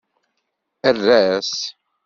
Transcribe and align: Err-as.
Err-as. 0.89 1.51